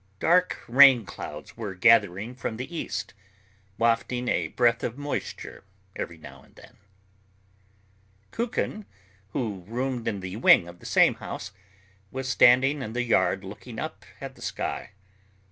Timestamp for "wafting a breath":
3.77-4.83